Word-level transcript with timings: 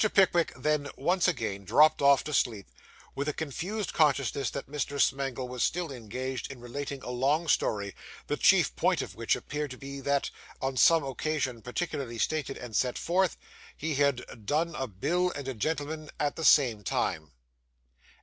Pickwick 0.15 0.51
then 0.57 0.87
once 0.97 1.27
again 1.27 1.63
dropped 1.63 2.01
off 2.01 2.23
to 2.23 2.33
sleep, 2.33 2.65
with 3.13 3.29
a 3.29 3.33
confused 3.33 3.93
consciousness 3.93 4.49
that 4.49 4.67
Mr. 4.67 4.99
Smangle 4.99 5.47
was 5.47 5.63
still 5.63 5.91
engaged 5.91 6.51
in 6.51 6.59
relating 6.59 7.03
a 7.03 7.11
long 7.11 7.47
story, 7.47 7.93
the 8.25 8.35
chief 8.35 8.75
point 8.75 9.03
of 9.03 9.13
which 9.13 9.35
appeared 9.35 9.69
to 9.69 9.77
be 9.77 9.99
that, 9.99 10.31
on 10.59 10.75
some 10.75 11.03
occasion 11.03 11.61
particularly 11.61 12.17
stated 12.17 12.57
and 12.57 12.75
set 12.75 12.97
forth, 12.97 13.37
he 13.77 13.93
had 13.93 14.25
'done' 14.43 14.73
a 14.73 14.87
bill 14.87 15.31
and 15.35 15.47
a 15.47 15.53
gentleman 15.53 16.09
at 16.19 16.35
the 16.35 16.43
same 16.45 16.83
time. 16.83 17.29